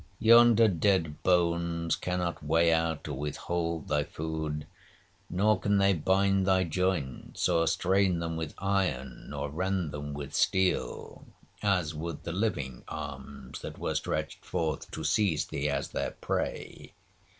Yonder 0.17 0.67
dead 0.67 1.21
bones 1.21 1.95
cannot 1.95 2.41
weigh 2.43 2.73
out 2.73 3.07
or 3.07 3.15
withhold 3.15 3.87
thy 3.87 4.03
food; 4.03 4.65
nor 5.29 5.59
can 5.59 5.77
they 5.77 5.93
bind 5.93 6.47
thy 6.47 6.63
joints, 6.63 7.47
or 7.47 7.67
strain 7.67 8.17
them 8.17 8.35
with 8.35 8.55
iron, 8.57 9.31
or 9.31 9.47
rend 9.51 9.91
them 9.91 10.11
with 10.15 10.33
steel, 10.33 11.25
as 11.61 11.93
would 11.93 12.23
the 12.23 12.33
living 12.33 12.83
arms 12.87 13.61
that 13.61 13.77
were 13.77 13.93
stretched 13.93 14.43
forth 14.43 14.89
to 14.89 15.03
seize 15.03 15.45
thee 15.45 15.69
as 15.69 15.89
their 15.89 16.09
prey. 16.09 16.93